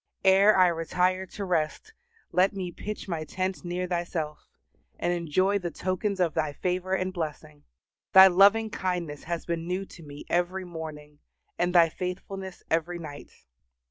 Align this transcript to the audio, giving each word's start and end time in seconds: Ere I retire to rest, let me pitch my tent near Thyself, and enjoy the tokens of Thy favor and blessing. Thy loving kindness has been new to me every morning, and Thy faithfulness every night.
Ere 0.25 0.57
I 0.57 0.65
retire 0.65 1.27
to 1.27 1.45
rest, 1.45 1.93
let 2.31 2.53
me 2.53 2.71
pitch 2.71 3.07
my 3.07 3.23
tent 3.23 3.63
near 3.63 3.85
Thyself, 3.85 4.47
and 4.97 5.13
enjoy 5.13 5.59
the 5.59 5.69
tokens 5.69 6.19
of 6.19 6.33
Thy 6.33 6.53
favor 6.53 6.95
and 6.95 7.13
blessing. 7.13 7.65
Thy 8.11 8.25
loving 8.25 8.71
kindness 8.71 9.25
has 9.25 9.45
been 9.45 9.67
new 9.67 9.85
to 9.85 10.01
me 10.01 10.25
every 10.27 10.65
morning, 10.65 11.19
and 11.59 11.75
Thy 11.75 11.87
faithfulness 11.87 12.63
every 12.71 12.97
night. 12.97 13.29